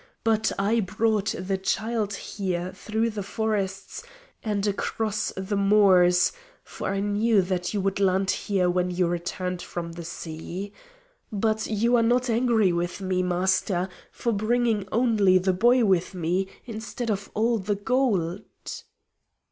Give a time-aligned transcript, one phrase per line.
[0.23, 4.01] But I brought the child here through the forests
[4.43, 6.31] and across the moors,
[6.63, 10.73] for I knew that you would land here when you returned from the sea.
[11.31, 16.47] But you are not angry with me, Master, for bringing only the boy with me
[16.65, 18.43] instead of all the gold?"